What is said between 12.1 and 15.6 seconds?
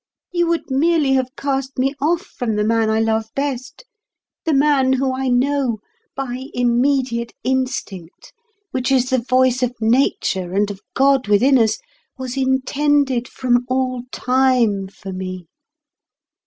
was intended from all time for me.